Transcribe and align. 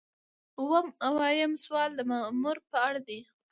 اووه 0.59 0.79
اویایم 1.07 1.53
سوال 1.63 1.89
د 1.95 2.01
مامور 2.09 2.57
په 2.69 2.77
اړه 2.87 2.99
دی. 3.07 3.19